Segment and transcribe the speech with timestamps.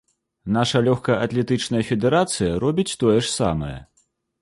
[0.55, 3.75] Наша лёгкаатлетычная федэрацыя робіць тое ж самае.